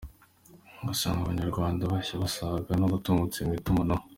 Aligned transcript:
Ugasanga 0.81 1.21
abanyarwanda 1.23 1.89
bashya 1.91 2.15
basaga 2.23 2.71
n’abakangutse 2.77 3.39
mu 3.47 3.53
itumanaho. 3.59 4.03